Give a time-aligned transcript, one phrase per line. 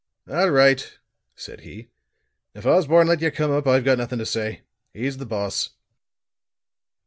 [0.27, 0.97] "All right,"
[1.35, 1.89] said he,
[2.55, 4.61] "if Osborne let you come up I've got nothing to say.
[4.95, 5.69] He's the boss."